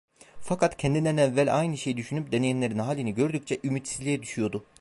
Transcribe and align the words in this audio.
Fakat 0.41 0.77
kendinden 0.77 1.17
evvel 1.17 1.59
aynı 1.59 1.77
şeyi 1.77 1.97
düşünüp 1.97 2.31
deneyenlerin 2.31 2.79
halini 2.79 3.15
gördükçe 3.15 3.59
ümitsizliğe 3.63 4.21
düşüyordu. 4.21 4.63